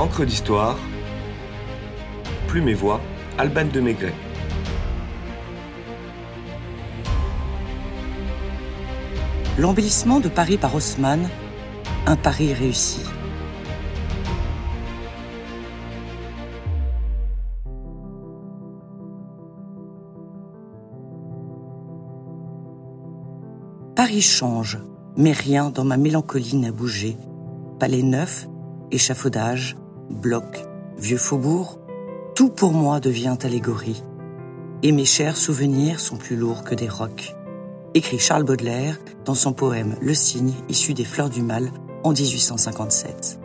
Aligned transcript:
Encre 0.00 0.24
d'histoire, 0.24 0.78
Plume 2.48 2.70
et 2.70 2.74
Voix, 2.74 3.02
Alban 3.36 3.66
de 3.66 3.80
Maigret. 3.80 4.14
L'embellissement 9.58 10.18
de 10.20 10.30
Paris 10.30 10.56
par 10.56 10.74
Haussmann, 10.74 11.28
un 12.06 12.16
pari 12.16 12.54
réussi. 12.54 13.02
Paris 23.94 24.22
change, 24.22 24.78
mais 25.18 25.32
rien 25.32 25.68
dans 25.68 25.84
ma 25.84 25.98
mélancolie 25.98 26.56
n'a 26.56 26.72
bougé. 26.72 27.18
Palais 27.78 28.02
neuf, 28.02 28.48
échafaudage, 28.90 29.76
bloc, 30.10 30.66
vieux 30.98 31.16
faubourg, 31.16 31.78
tout 32.34 32.50
pour 32.50 32.72
moi 32.72 33.00
devient 33.00 33.36
allégorie. 33.42 34.02
Et 34.82 34.92
mes 34.92 35.04
chers 35.04 35.36
souvenirs 35.36 36.00
sont 36.00 36.16
plus 36.16 36.36
lourds 36.36 36.64
que 36.64 36.74
des 36.74 36.88
rocs. 36.88 37.34
Écrit 37.94 38.18
Charles 38.18 38.44
Baudelaire 38.44 38.98
dans 39.24 39.34
son 39.34 39.52
poème 39.52 39.96
Le 40.00 40.14
cygne, 40.14 40.54
issu 40.68 40.94
des 40.94 41.04
Fleurs 41.04 41.30
du 41.30 41.42
Mal 41.42 41.70
en 42.04 42.12
1857. 42.12 43.40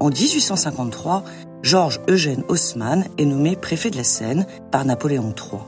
En 0.00 0.10
1853, 0.10 1.24
Georges 1.62 2.00
Eugène 2.08 2.44
Haussmann 2.48 3.06
est 3.18 3.24
nommé 3.24 3.56
préfet 3.56 3.90
de 3.90 3.96
la 3.96 4.04
Seine 4.04 4.46
par 4.70 4.84
Napoléon 4.84 5.34
III 5.36 5.60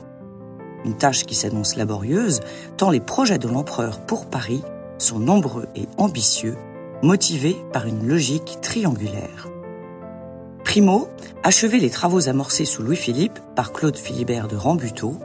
une 0.85 0.95
tâche 0.95 1.25
qui 1.25 1.35
s'annonce 1.35 1.75
laborieuse, 1.75 2.41
tant 2.77 2.89
les 2.89 2.99
projets 2.99 3.37
de 3.37 3.47
l'empereur 3.47 4.01
pour 4.01 4.25
Paris 4.25 4.63
sont 4.97 5.19
nombreux 5.19 5.67
et 5.75 5.87
ambitieux, 5.97 6.55
motivés 7.03 7.57
par 7.73 7.85
une 7.87 8.07
logique 8.07 8.59
triangulaire. 8.61 9.49
Primo, 10.63 11.09
achever 11.43 11.79
les 11.79 11.89
travaux 11.89 12.29
amorcés 12.29 12.65
sous 12.65 12.83
Louis-Philippe 12.83 13.39
par 13.55 13.73
Claude 13.73 13.97
Philibert 13.97 14.47
de 14.47 14.55
Rambuteau, 14.55 15.17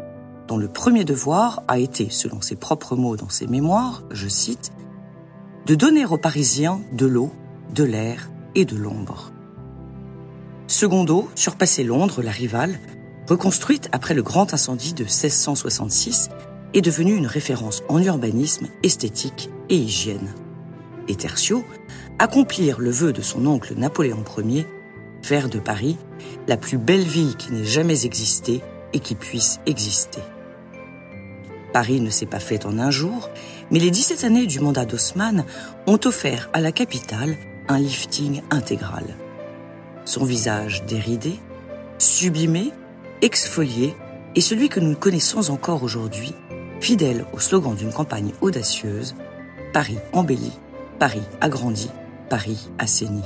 dont 0.49 0.57
le 0.57 0.69
premier 0.69 1.05
devoir 1.05 1.63
a 1.69 1.79
été, 1.79 2.09
selon 2.11 2.41
ses 2.41 2.57
propres 2.57 2.97
mots 2.97 3.17
dans 3.17 3.29
ses 3.29 3.47
mémoires, 3.47 4.03
je 4.11 4.29
cite, 4.29 4.73
de 5.67 5.75
donner 5.75 6.07
aux 6.07 6.19
Parisiens 6.19 6.81
de 6.93 7.07
l'eau, 7.07 7.33
de 7.75 7.85
l'air 7.85 8.31
et 8.55 8.65
de 8.65 8.77
l'ombre. 8.77 9.33
Secondo, 10.69 11.29
surpasser 11.35 11.85
Londres, 11.85 12.23
la 12.23 12.31
rivale, 12.31 12.79
reconstruite 13.29 13.89
après 13.93 14.15
le 14.15 14.23
grand 14.23 14.55
incendie 14.55 14.95
de 14.95 15.05
1666, 15.05 16.31
est 16.75 16.81
devenue 16.81 17.17
une 17.17 17.27
référence 17.27 17.83
en 17.89 18.03
urbanisme, 18.03 18.69
esthétique 18.83 19.51
et 19.69 19.77
hygiène. 19.77 20.35
Et 21.09 21.17
Tertio, 21.17 21.65
accomplir 22.19 22.79
le 22.79 22.91
vœu 22.91 23.13
de 23.13 23.23
son 23.23 23.47
oncle 23.47 23.75
Napoléon 23.77 24.25
Ier, 24.39 24.67
faire 25.23 25.49
de 25.49 25.59
Paris 25.59 25.97
la 26.49 26.57
plus 26.57 26.79
belle 26.79 27.05
ville 27.05 27.37
qui 27.37 27.53
n'ait 27.53 27.65
jamais 27.65 28.05
existé 28.05 28.63
et 28.93 29.01
qui 29.01 29.15
puisse 29.15 29.61
exister. 29.67 30.21
Paris 31.73 32.01
ne 32.01 32.11
s'est 32.11 32.27
pas 32.27 32.41
fait 32.41 32.65
en 32.65 32.79
un 32.79 32.91
jour, 32.91 33.29
mais 33.71 33.79
les 33.79 33.91
17 33.91 34.25
années 34.25 34.47
du 34.47 34.61
mandat 34.61 34.87
d'Haussmann 34.87 35.45
ont 35.87 36.01
offert 36.05 36.49
à 36.53 36.61
la 36.61 36.73
capitale 36.73 37.37
un 37.69 37.79
lifting 37.79 38.43
intégral. 38.51 39.05
Son 40.05 40.25
visage 40.25 40.85
déridé, 40.87 41.35
sublimé 41.99 42.73
exfolié 43.23 43.95
est 44.35 44.41
celui 44.41 44.69
que 44.69 44.81
nous 44.81 44.95
connaissons 44.95 45.51
encore 45.51 45.83
aujourd'hui, 45.83 46.33
fidèle 46.81 47.27
au 47.33 47.41
slogan 47.41 47.75
d'une 47.75 47.93
campagne 47.93 48.33
audacieuse 48.41 49.15
Paris 49.73 49.99
embelli, 50.13 50.53
Paris 50.99 51.23
agrandi, 51.43 51.91
Paris 52.31 52.71
assaini. 52.79 53.23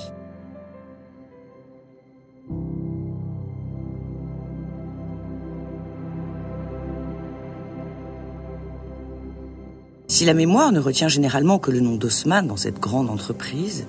Si 10.08 10.24
la 10.24 10.34
mémoire 10.34 10.72
ne 10.72 10.80
retient 10.80 11.06
généralement 11.06 11.60
que 11.60 11.70
le 11.70 11.78
nom 11.78 11.94
d'Haussmann 11.94 12.48
dans 12.48 12.56
cette 12.56 12.80
grande 12.80 13.08
entreprise, 13.08 13.86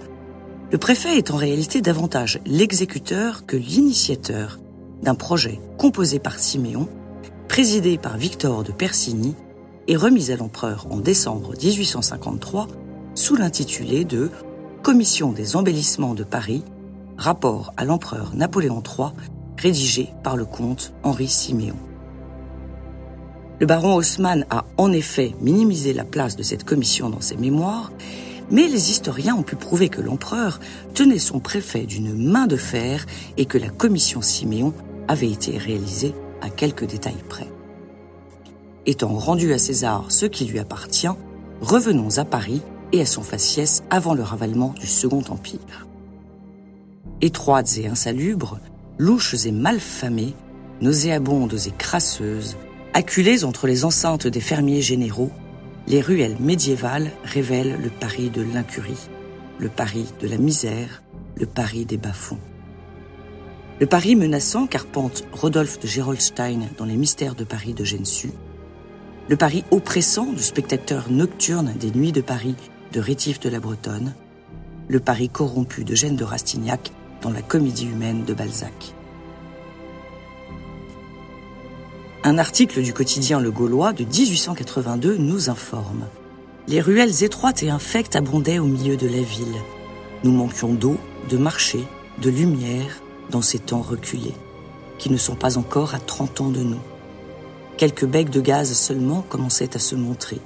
le 0.71 0.77
préfet 0.77 1.17
est 1.17 1.31
en 1.31 1.35
réalité 1.35 1.81
davantage 1.81 2.39
l'exécuteur 2.45 3.47
que 3.47 3.57
l'initiateur 3.57 4.59
d'un 5.01 5.15
projet 5.15 5.59
composé 5.79 6.19
par 6.19 6.37
Siméon, 6.37 6.87
présidé 7.47 7.97
par 7.97 8.17
Victor 8.17 8.63
de 8.63 8.71
Persigny 8.71 9.35
et 9.87 9.95
remis 9.95 10.31
à 10.31 10.37
l'empereur 10.37 10.85
en 10.91 10.97
décembre 10.97 11.53
1853 11.61 12.67
sous 13.15 13.35
l'intitulé 13.35 14.05
de 14.05 14.29
Commission 14.83 15.31
des 15.31 15.55
embellissements 15.55 16.15
de 16.15 16.23
Paris, 16.23 16.63
rapport 17.17 17.73
à 17.77 17.85
l'empereur 17.85 18.31
Napoléon 18.33 18.81
III, 18.81 19.09
rédigé 19.57 20.09
par 20.23 20.35
le 20.35 20.45
comte 20.45 20.93
Henri 21.03 21.27
Siméon. 21.27 21.75
Le 23.59 23.67
baron 23.67 23.95
Haussmann 23.95 24.47
a 24.49 24.65
en 24.77 24.91
effet 24.91 25.35
minimisé 25.39 25.93
la 25.93 26.03
place 26.03 26.35
de 26.35 26.41
cette 26.41 26.63
commission 26.63 27.11
dans 27.11 27.21
ses 27.21 27.37
mémoires, 27.37 27.91
mais 28.49 28.67
les 28.67 28.89
historiens 28.89 29.35
ont 29.35 29.43
pu 29.43 29.55
prouver 29.55 29.87
que 29.87 30.01
l'empereur 30.01 30.59
tenait 30.95 31.19
son 31.19 31.39
préfet 31.39 31.83
d'une 31.83 32.15
main 32.15 32.47
de 32.47 32.57
fer 32.57 33.05
et 33.37 33.45
que 33.45 33.59
la 33.59 33.69
commission 33.69 34.23
Siméon 34.23 34.73
avait 35.07 35.29
été 35.29 35.59
réalisé 35.59 36.15
à 36.41 36.49
quelques 36.49 36.85
détails 36.85 37.23
près. 37.29 37.47
Étant 38.87 39.13
rendu 39.13 39.53
à 39.53 39.59
César 39.59 40.05
ce 40.09 40.25
qui 40.25 40.45
lui 40.45 40.57
appartient, 40.57 41.07
revenons 41.61 42.17
à 42.17 42.25
Paris 42.25 42.63
et 42.91 43.01
à 43.01 43.05
son 43.05 43.21
faciès 43.21 43.83
avant 43.89 44.13
le 44.13 44.23
ravalement 44.23 44.73
du 44.79 44.87
Second 44.87 45.23
Empire. 45.29 45.87
Étroites 47.21 47.77
et 47.77 47.87
insalubres, 47.87 48.59
louches 48.97 49.45
et 49.45 49.51
malfamées, 49.51 50.33
nauséabondes 50.81 51.57
et 51.67 51.71
crasseuses, 51.77 52.57
acculées 52.93 53.43
entre 53.43 53.67
les 53.67 53.85
enceintes 53.85 54.27
des 54.27 54.41
fermiers 54.41 54.81
généraux, 54.81 55.31
les 55.87 56.01
ruelles 56.01 56.37
médiévales 56.39 57.11
révèlent 57.23 57.79
le 57.81 57.89
Paris 57.89 58.29
de 58.29 58.41
l'incurie, 58.41 59.09
le 59.59 59.69
Paris 59.69 60.07
de 60.19 60.27
la 60.27 60.37
misère, 60.37 61.03
le 61.35 61.45
Paris 61.45 61.85
des 61.85 61.97
bas-fonds. 61.97 62.39
Le 63.79 63.87
Paris 63.87 64.15
menaçant 64.15 64.67
carpente 64.67 65.23
Rodolphe 65.31 65.79
de 65.79 65.87
Gerolstein 65.87 66.69
dans 66.77 66.85
Les 66.85 66.97
mystères 66.97 67.35
de 67.35 67.43
Paris 67.43 67.73
de 67.73 67.83
Gensu. 67.83 68.29
Le 69.27 69.35
Paris 69.37 69.63
oppressant 69.71 70.31
du 70.33 70.43
spectateur 70.43 71.09
nocturne 71.09 71.73
des 71.79 71.89
Nuits 71.91 72.11
de 72.11 72.21
Paris 72.21 72.55
de 72.91 72.99
Rétif 72.99 73.39
de 73.39 73.49
la 73.49 73.59
Bretonne. 73.59 74.13
Le 74.87 74.99
Paris 74.99 75.29
corrompu 75.29 75.83
de 75.83 75.95
Gênes 75.95 76.15
de 76.15 76.23
Rastignac 76.23 76.91
dans 77.21 77.29
La 77.29 77.41
Comédie 77.41 77.85
humaine 77.85 78.25
de 78.25 78.33
Balzac. 78.33 78.93
Un 82.23 82.37
article 82.37 82.81
du 82.81 82.93
quotidien 82.93 83.39
Le 83.39 83.51
Gaulois 83.51 83.93
de 83.93 84.03
1882 84.03 85.17
nous 85.17 85.49
informe. 85.49 86.05
Les 86.67 86.81
ruelles 86.81 87.23
étroites 87.23 87.63
et 87.63 87.69
infectes 87.69 88.15
abondaient 88.15 88.59
au 88.59 88.65
milieu 88.65 88.97
de 88.97 89.07
la 89.07 89.21
ville. 89.21 89.61
Nous 90.23 90.31
manquions 90.31 90.73
d'eau, 90.73 90.97
de 91.29 91.37
marché, 91.37 91.83
de 92.21 92.29
lumière, 92.29 93.01
dans 93.29 93.41
ces 93.41 93.59
temps 93.59 93.81
reculés, 93.81 94.35
qui 94.99 95.09
ne 95.09 95.17
sont 95.17 95.35
pas 95.35 95.57
encore 95.57 95.95
à 95.95 95.99
30 95.99 96.41
ans 96.41 96.49
de 96.49 96.61
nous. 96.61 96.81
Quelques 97.77 98.05
becs 98.05 98.29
de 98.29 98.41
gaz 98.41 98.73
seulement 98.73 99.21
commençaient 99.27 99.75
à 99.75 99.79
se 99.79 99.95
montrer. 99.95 100.39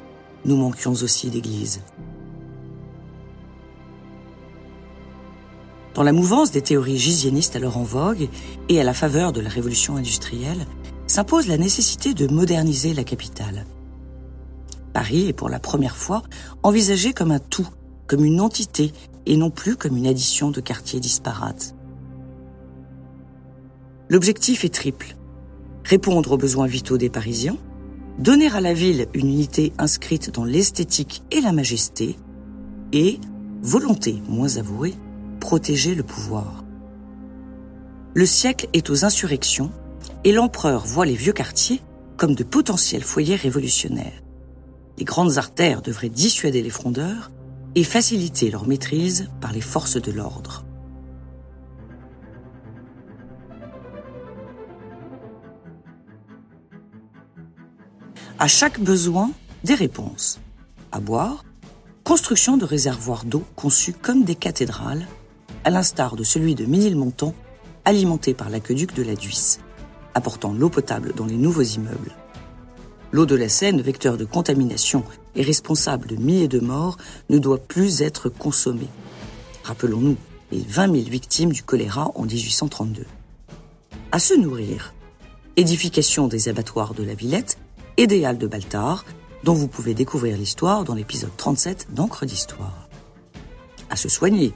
Nous 0.45 0.55
manquions 0.55 0.93
aussi 0.93 1.29
d'églises. 1.29 1.81
Dans 5.95 6.03
la 6.03 6.11
mouvance 6.11 6.51
des 6.51 6.61
théories 6.61 6.97
giziénistes 6.97 7.55
alors 7.55 7.77
en 7.77 7.83
vogue 7.83 8.27
et 8.67 8.81
à 8.81 8.83
la 8.83 8.93
faveur 8.93 9.31
de 9.31 9.39
la 9.39 9.49
révolution 9.49 9.95
industrielle, 9.95 10.67
s'impose 11.07 11.47
la 11.47 11.57
nécessité 11.57 12.13
de 12.13 12.27
moderniser 12.27 12.93
la 12.93 13.05
capitale. 13.05 13.65
Paris 14.91 15.29
est 15.29 15.33
pour 15.33 15.47
la 15.47 15.59
première 15.59 15.95
fois 15.95 16.23
envisagé 16.63 17.13
comme 17.13 17.31
un 17.31 17.39
tout, 17.39 17.67
comme 18.07 18.25
une 18.25 18.41
entité 18.41 18.91
et 19.25 19.37
non 19.37 19.49
plus 19.49 19.77
comme 19.77 19.95
une 19.95 20.07
addition 20.07 20.51
de 20.51 20.59
quartiers 20.59 20.99
disparates. 20.99 21.75
L'objectif 24.09 24.65
est 24.65 24.73
triple. 24.73 25.15
Répondre 25.85 26.33
aux 26.33 26.37
besoins 26.37 26.67
vitaux 26.67 26.97
des 26.97 27.09
Parisiens, 27.09 27.57
donner 28.19 28.47
à 28.47 28.59
la 28.59 28.73
ville 28.73 29.07
une 29.13 29.27
unité 29.27 29.71
inscrite 29.77 30.29
dans 30.29 30.43
l'esthétique 30.43 31.23
et 31.31 31.39
la 31.39 31.53
majesté, 31.53 32.17
et, 32.91 33.19
volonté 33.61 34.21
moins 34.27 34.57
avouée, 34.57 34.95
protéger 35.45 35.93
le 35.93 36.01
pouvoir. 36.01 36.63
Le 38.15 38.25
siècle 38.25 38.67
est 38.73 38.89
aux 38.89 39.05
insurrections, 39.05 39.71
et 40.23 40.31
l'empereur 40.31 40.87
voit 40.87 41.05
les 41.05 41.13
vieux 41.13 41.33
quartiers 41.33 41.83
comme 42.17 42.33
de 42.33 42.43
potentiels 42.43 43.03
foyers 43.03 43.35
révolutionnaires. 43.35 44.23
Les 44.97 45.05
grandes 45.05 45.37
artères 45.37 45.83
devraient 45.83 46.09
dissuader 46.09 46.63
les 46.63 46.71
frondeurs 46.71 47.29
et 47.75 47.83
faciliter 47.83 48.49
leur 48.49 48.65
maîtrise 48.65 49.29
par 49.39 49.53
les 49.53 49.61
forces 49.61 50.01
de 50.01 50.11
l'ordre. 50.11 50.65
À 58.39 58.47
chaque 58.47 58.79
besoin, 58.79 59.29
des 59.63 59.75
réponses. 59.75 60.39
À 60.91 60.99
boire, 60.99 61.45
construction 62.03 62.57
de 62.57 62.65
réservoirs 62.65 63.25
d'eau 63.25 63.43
conçus 63.55 63.93
comme 63.93 64.23
des 64.23 64.33
cathédrales, 64.33 65.05
à 65.65 65.71
l'instar 65.71 66.15
de 66.15 66.23
celui 66.23 66.55
de 66.55 66.65
Ménilmontant, 66.65 67.33
alimenté 67.83 68.33
par 68.33 68.49
l'aqueduc 68.49 68.93
de 68.93 69.03
la 69.03 69.15
Duisse, 69.15 69.59
apportant 70.13 70.53
l'eau 70.53 70.69
potable 70.69 71.13
dans 71.13 71.25
les 71.25 71.35
nouveaux 71.35 71.63
immeubles. 71.63 72.15
L'eau 73.11 73.25
de 73.25 73.35
la 73.35 73.49
Seine, 73.49 73.81
vecteur 73.81 74.17
de 74.17 74.25
contamination 74.25 75.03
et 75.35 75.41
responsable 75.41 76.07
de 76.07 76.15
milliers 76.15 76.47
de 76.47 76.59
morts, 76.59 76.97
ne 77.29 77.39
doit 77.39 77.57
plus 77.57 78.03
être 78.03 78.29
consommée. 78.29 78.89
Rappelons-nous 79.63 80.17
les 80.51 80.59
20 80.59 80.93
000 80.93 81.09
victimes 81.09 81.51
du 81.51 81.63
choléra 81.63 82.11
en 82.13 82.25
1832. 82.25 83.05
À 84.11 84.19
se 84.19 84.35
nourrir, 84.35 84.93
édification 85.55 86.27
des 86.27 86.47
abattoirs 86.47 86.93
de 86.93 87.03
la 87.03 87.15
Villette 87.15 87.57
et 87.97 88.05
des 88.05 88.23
Halles 88.23 88.37
de 88.37 88.47
Baltard, 88.47 89.03
dont 89.43 89.53
vous 89.53 89.67
pouvez 89.67 89.95
découvrir 89.95 90.37
l'histoire 90.37 90.83
dans 90.83 90.93
l'épisode 90.93 91.35
37 91.35 91.87
d'Encre 91.91 92.25
d'Histoire. 92.25 92.87
À 93.89 93.95
se 93.95 94.09
soigner, 94.09 94.53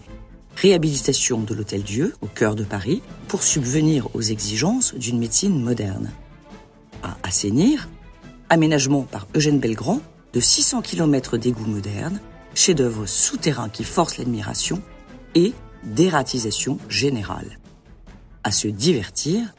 réhabilitation 0.59 1.39
de 1.39 1.53
l'Hôtel 1.53 1.83
Dieu 1.83 2.13
au 2.21 2.27
cœur 2.27 2.53
de 2.55 2.65
Paris 2.65 3.01
pour 3.29 3.43
subvenir 3.43 4.13
aux 4.13 4.21
exigences 4.21 4.93
d'une 4.93 5.17
médecine 5.17 5.61
moderne. 5.61 6.11
À 7.01 7.17
assainir, 7.23 7.87
aménagement 8.49 9.03
par 9.03 9.27
Eugène 9.35 9.59
Belgrand 9.59 10.01
de 10.33 10.39
600 10.41 10.81
km 10.81 11.37
d'égouts 11.37 11.65
modernes, 11.65 12.19
chef-d'œuvre 12.55 13.05
souterrain 13.05 13.69
qui 13.69 13.85
force 13.85 14.17
l'admiration, 14.17 14.81
et 15.35 15.53
dératisation 15.83 16.77
générale. 16.89 17.59
À 18.43 18.51
se 18.51 18.67
divertir, 18.67 19.53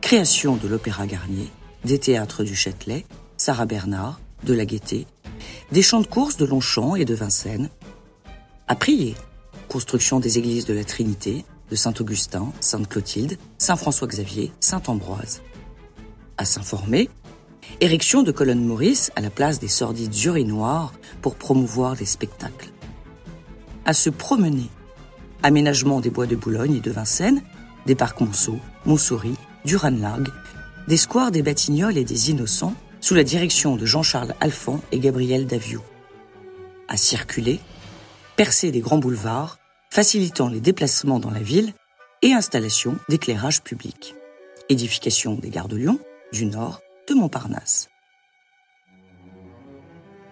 création 0.00 0.56
de 0.56 0.66
l'Opéra 0.66 1.06
Garnier, 1.06 1.50
des 1.84 1.98
théâtres 1.98 2.44
du 2.44 2.54
Châtelet, 2.54 3.04
Sarah 3.36 3.66
Bernard, 3.66 4.20
de 4.44 4.54
la 4.54 4.64
Gaîté, 4.64 5.06
des 5.72 5.82
champs 5.82 6.00
de 6.00 6.06
course 6.06 6.36
de 6.36 6.46
Longchamp 6.46 6.94
et 6.94 7.04
de 7.04 7.14
Vincennes. 7.14 7.68
À 8.66 8.76
prier, 8.76 9.14
construction 9.68 10.18
des 10.18 10.38
églises 10.38 10.64
de 10.64 10.74
la 10.74 10.84
Trinité, 10.84 11.44
de 11.70 11.76
Saint-Augustin, 11.76 12.52
Sainte-Clotilde, 12.60 13.38
Saint-François-Xavier, 13.58 14.50
Saint-Ambroise. 14.60 15.42
À 16.36 16.44
s'informer, 16.44 17.08
érection 17.80 18.22
de 18.22 18.32
colonnes 18.32 18.64
Maurice 18.64 19.12
à 19.16 19.20
la 19.20 19.30
place 19.30 19.60
des 19.60 19.68
sordides 19.68 20.16
urinoirs 20.24 20.92
pour 21.22 21.36
promouvoir 21.36 21.94
les 21.94 22.06
spectacles. 22.06 22.70
À 23.84 23.92
se 23.92 24.10
promener, 24.10 24.70
aménagement 25.42 26.00
des 26.00 26.10
bois 26.10 26.26
de 26.26 26.36
Boulogne 26.36 26.76
et 26.76 26.80
de 26.80 26.90
Vincennes, 26.90 27.42
des 27.86 27.94
parcs 27.94 28.20
Monceau, 28.20 28.58
Montsouris, 28.86 29.36
du 29.64 29.76
Ranelagh, 29.76 30.28
des 30.88 30.96
squares 30.96 31.30
des 31.30 31.42
Batignolles 31.42 31.98
et 31.98 32.04
des 32.04 32.30
Innocents, 32.30 32.74
sous 33.00 33.14
la 33.14 33.24
direction 33.24 33.76
de 33.76 33.86
Jean-Charles 33.86 34.34
Alphand 34.40 34.80
et 34.90 34.98
Gabriel 34.98 35.46
Daviou. 35.46 35.80
À 36.88 36.96
circuler, 36.96 37.60
percer 38.38 38.70
des 38.70 38.78
grands 38.78 38.98
boulevards, 38.98 39.58
facilitant 39.90 40.46
les 40.46 40.60
déplacements 40.60 41.18
dans 41.18 41.32
la 41.32 41.40
ville 41.40 41.72
et 42.22 42.34
installation 42.34 42.96
d'éclairage 43.08 43.62
public. 43.64 44.14
Édification 44.68 45.34
des 45.34 45.50
gares 45.50 45.66
de 45.66 45.76
Lyon, 45.76 45.98
du 46.32 46.46
Nord, 46.46 46.78
de 47.08 47.14
Montparnasse. 47.14 47.88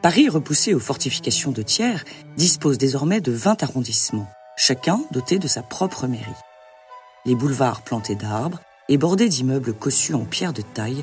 Paris, 0.03 0.29
repoussé 0.29 0.73
aux 0.73 0.79
fortifications 0.79 1.51
de 1.51 1.63
Thiers, 1.63 2.05
dispose 2.37 2.79
désormais 2.79 3.21
de 3.21 3.33
20 3.33 3.65
arrondissements, 3.65 4.31
chacun 4.57 5.01
doté 5.11 5.41
de 5.41 5.49
sa 5.49 5.65
propre 5.65 6.07
mairie. 6.07 6.31
Les 7.25 7.35
boulevards 7.35 7.83
plantés 7.83 8.15
d'arbres 8.15 8.61
et 8.89 8.99
bordés 8.99 9.29
d'immeubles 9.29 9.75
cossus 9.75 10.15
en 10.15 10.25
pierre 10.25 10.53
de 10.53 10.63
taille 10.63 11.03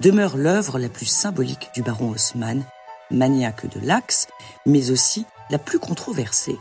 demeurent 0.00 0.36
l'œuvre 0.36 0.80
la 0.80 0.88
plus 0.88 1.06
symbolique 1.06 1.70
du 1.72 1.82
baron 1.82 2.10
Haussmann, 2.10 2.64
maniaque 3.12 3.68
de 3.68 3.86
l'axe, 3.86 4.26
mais 4.66 4.90
aussi 4.90 5.24
la 5.52 5.58
plus 5.58 5.78
controversée. 5.78 6.58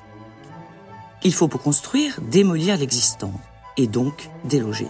Il 1.23 1.33
faut 1.33 1.47
pour 1.47 1.63
construire 1.63 2.19
démolir 2.21 2.77
l'existant 2.77 3.33
et 3.77 3.87
donc 3.87 4.29
déloger. 4.43 4.87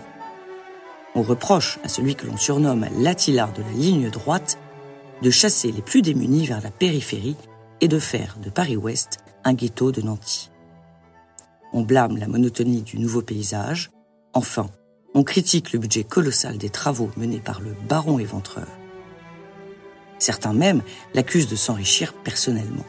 On 1.14 1.22
reproche 1.22 1.78
à 1.84 1.88
celui 1.88 2.16
que 2.16 2.26
l'on 2.26 2.38
surnomme 2.38 2.88
l'Attila 2.98 3.48
de 3.56 3.62
la 3.62 3.72
ligne 3.72 4.10
droite 4.10 4.58
de 5.22 5.30
chasser 5.30 5.72
les 5.72 5.84
plus 5.84 6.02
démunis 6.02 6.48
vers 6.48 6.62
la 6.62 6.72
périphérie 6.72 7.36
et 7.80 7.88
de 7.88 8.00
faire 8.00 8.38
de 8.42 8.50
Paris-Ouest 8.50 9.20
un 9.44 9.54
ghetto 9.54 9.92
de 9.92 10.02
Nancy. 10.02 10.50
On 11.72 11.84
blâme 11.84 12.18
la 12.18 12.28
monotonie 12.28 12.82
du 12.82 12.98
nouveau 12.98 13.22
paysage. 13.22 13.92
Enfin, 14.34 14.70
on 15.14 15.24
critique 15.24 15.74
le 15.74 15.80
budget 15.80 16.04
colossal 16.04 16.58
des 16.58 16.70
travaux 16.70 17.12
menés 17.18 17.40
par 17.40 17.62
le 17.62 17.76
baron 17.88 18.18
éventreur. 18.18 18.68
Certains 20.18 20.54
même 20.54 20.82
l'accusent 21.14 21.50
de 21.50 21.56
s'enrichir 21.56 22.14
personnellement. 22.14 22.86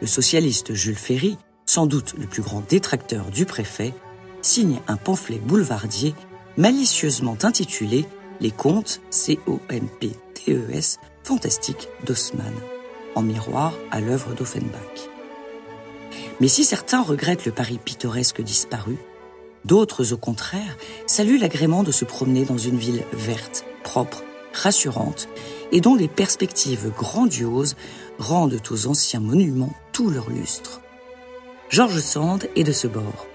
Le 0.00 0.06
socialiste 0.06 0.72
Jules 0.72 0.96
Ferry, 0.96 1.36
sans 1.66 1.86
doute 1.86 2.14
le 2.18 2.26
plus 2.26 2.42
grand 2.42 2.62
détracteur 2.66 3.26
du 3.26 3.44
préfet, 3.44 3.92
signe 4.40 4.80
un 4.88 4.96
pamphlet 4.96 5.38
boulevardier 5.38 6.14
malicieusement 6.56 7.36
intitulé 7.42 8.06
Les 8.40 8.50
contes 8.50 9.02
C-O-M-P-T-E-S 9.10 10.98
fantastiques 11.22 11.88
d'Haussmann, 12.06 12.54
en 13.14 13.22
miroir 13.22 13.74
à 13.90 14.00
l'œuvre 14.00 14.34
d'Offenbach. 14.34 15.10
Mais 16.40 16.48
si 16.48 16.64
certains 16.64 17.02
regrettent 17.02 17.44
le 17.44 17.52
Paris 17.52 17.78
pittoresque 17.84 18.40
disparu, 18.40 18.96
d'autres, 19.66 20.14
au 20.14 20.16
contraire, 20.16 20.78
saluent 21.06 21.38
l'agrément 21.38 21.82
de 21.82 21.92
se 21.92 22.06
promener 22.06 22.46
dans 22.46 22.58
une 22.58 22.78
ville 22.78 23.04
verte, 23.12 23.66
propre, 23.84 24.24
rassurante, 24.54 25.28
et 25.72 25.80
dont 25.80 25.94
les 25.94 26.08
perspectives 26.08 26.90
grandioses 26.96 27.76
rendent 28.18 28.60
aux 28.70 28.86
anciens 28.86 29.20
monuments 29.20 29.74
tout 29.92 30.10
leur 30.10 30.30
lustre. 30.30 30.80
Georges 31.68 32.00
Sand 32.00 32.48
est 32.56 32.64
de 32.64 32.72
ce 32.72 32.86
bord. 32.86 33.26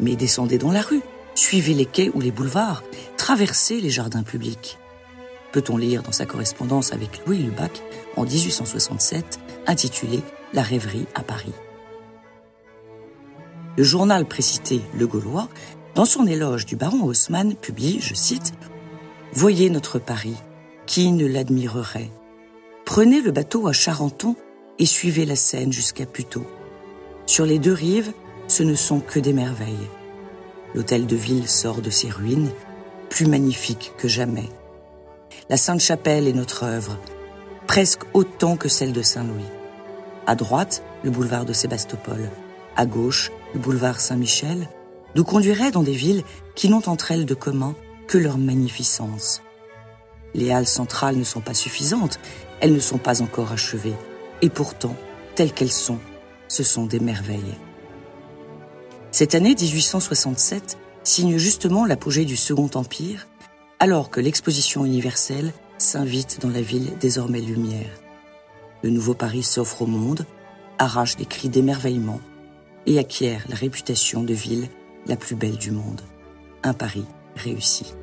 Mais 0.00 0.16
descendez 0.16 0.58
dans 0.58 0.70
la 0.70 0.80
rue, 0.80 1.02
suivez 1.34 1.74
les 1.74 1.86
quais 1.86 2.10
ou 2.14 2.20
les 2.20 2.30
boulevards, 2.30 2.82
traversez 3.16 3.80
les 3.80 3.90
jardins 3.90 4.22
publics. 4.22 4.78
Peut-on 5.52 5.76
lire 5.76 6.02
dans 6.02 6.12
sa 6.12 6.24
correspondance 6.24 6.92
avec 6.92 7.26
Louis 7.26 7.38
Lubac 7.38 7.82
en 8.16 8.24
1867, 8.24 9.38
intitulée 9.66 10.22
La 10.54 10.62
rêverie 10.62 11.06
à 11.14 11.22
Paris. 11.22 11.52
Le 13.76 13.84
journal 13.84 14.26
précité 14.26 14.80
Le 14.98 15.06
Gaulois, 15.06 15.48
dans 15.94 16.04
son 16.04 16.26
éloge 16.26 16.64
du 16.64 16.76
baron 16.76 17.04
Haussmann, 17.04 17.54
publie, 17.54 18.00
je 18.00 18.14
cite, 18.14 18.54
Voyez 19.34 19.70
notre 19.70 19.98
Paris, 19.98 20.36
qui 20.92 21.10
ne 21.10 21.26
l'admirerait 21.26 22.10
Prenez 22.84 23.22
le 23.22 23.30
bateau 23.30 23.66
à 23.66 23.72
Charenton 23.72 24.36
et 24.78 24.84
suivez 24.84 25.24
la 25.24 25.36
Seine 25.36 25.72
jusqu'à 25.72 26.04
Puteaux. 26.04 26.46
Sur 27.24 27.46
les 27.46 27.58
deux 27.58 27.72
rives, 27.72 28.12
ce 28.46 28.62
ne 28.62 28.74
sont 28.74 29.00
que 29.00 29.18
des 29.18 29.32
merveilles. 29.32 29.88
L'hôtel 30.74 31.06
de 31.06 31.16
ville 31.16 31.48
sort 31.48 31.80
de 31.80 31.88
ses 31.88 32.10
ruines, 32.10 32.50
plus 33.08 33.24
magnifique 33.24 33.94
que 33.96 34.06
jamais. 34.06 34.50
La 35.48 35.56
Sainte-Chapelle 35.56 36.28
est 36.28 36.34
notre 36.34 36.64
œuvre, 36.64 36.98
presque 37.66 38.02
autant 38.12 38.58
que 38.58 38.68
celle 38.68 38.92
de 38.92 39.00
Saint-Louis. 39.00 39.48
À 40.26 40.34
droite, 40.34 40.84
le 41.04 41.10
boulevard 41.10 41.46
de 41.46 41.54
Sébastopol. 41.54 42.28
À 42.76 42.84
gauche, 42.84 43.32
le 43.54 43.60
boulevard 43.60 43.98
Saint-Michel, 43.98 44.68
nous 45.14 45.24
conduirait 45.24 45.70
dans 45.70 45.84
des 45.84 45.94
villes 45.94 46.22
qui 46.54 46.68
n'ont 46.68 46.86
entre 46.86 47.12
elles 47.12 47.24
de 47.24 47.32
commun 47.32 47.74
que 48.08 48.18
leur 48.18 48.36
magnificence. 48.36 49.40
Les 50.34 50.50
halles 50.50 50.66
centrales 50.66 51.16
ne 51.16 51.24
sont 51.24 51.40
pas 51.40 51.54
suffisantes, 51.54 52.18
elles 52.60 52.72
ne 52.72 52.80
sont 52.80 52.98
pas 52.98 53.22
encore 53.22 53.52
achevées, 53.52 53.96
et 54.40 54.48
pourtant, 54.48 54.96
telles 55.34 55.52
qu'elles 55.52 55.72
sont, 55.72 55.98
ce 56.48 56.62
sont 56.62 56.86
des 56.86 57.00
merveilles. 57.00 57.58
Cette 59.10 59.34
année 59.34 59.54
1867 59.54 60.78
signe 61.02 61.36
justement 61.36 61.84
l'apogée 61.84 62.24
du 62.24 62.36
Second 62.36 62.70
Empire, 62.74 63.26
alors 63.78 64.10
que 64.10 64.20
l'exposition 64.20 64.84
universelle 64.84 65.52
s'invite 65.76 66.40
dans 66.40 66.50
la 66.50 66.62
ville 66.62 66.96
désormais 67.00 67.40
lumière. 67.40 67.90
Le 68.82 68.90
nouveau 68.90 69.14
Paris 69.14 69.42
s'offre 69.42 69.82
au 69.82 69.86
monde, 69.86 70.24
arrache 70.78 71.16
des 71.16 71.26
cris 71.26 71.48
d'émerveillement, 71.48 72.20
et 72.86 72.98
acquiert 72.98 73.44
la 73.48 73.56
réputation 73.56 74.22
de 74.22 74.34
ville 74.34 74.68
la 75.06 75.16
plus 75.16 75.36
belle 75.36 75.56
du 75.56 75.70
monde. 75.70 76.00
Un 76.62 76.74
pari 76.74 77.04
réussi. 77.36 77.94